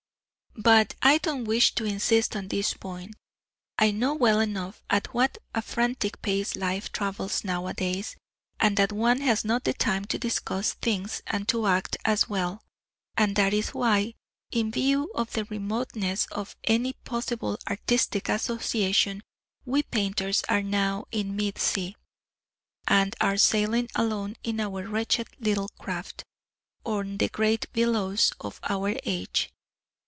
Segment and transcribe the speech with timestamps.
[0.57, 3.15] But I don't wish to insist on this point
[3.79, 8.17] I know well enough at what a frantic pace life travels nowadays,
[8.59, 12.63] and that one has not the time to discuss things and to act as well.
[13.15, 14.13] And that is why,
[14.51, 19.23] in view of the remoteness of any possible artistic association,
[19.65, 21.95] we painters are now in mid sea,
[22.87, 26.25] and are sailing alone in our wretched little craft,
[26.85, 29.49] on the great billows of our age.